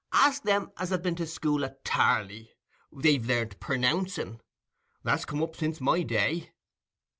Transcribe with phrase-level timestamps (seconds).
[0.13, 2.49] Ask them as have been to school at Tarley:
[2.91, 4.39] they've learnt pernouncing;
[5.03, 6.53] that's come up since my day."